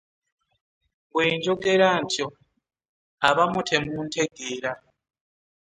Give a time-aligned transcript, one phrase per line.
[1.11, 2.27] Bwe njogera ntyo
[3.29, 4.71] abamu temuntegeera.